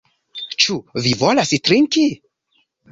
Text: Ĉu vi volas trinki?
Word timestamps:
Ĉu 0.65 0.77
vi 1.09 1.13
volas 1.21 1.55
trinki? 1.69 2.09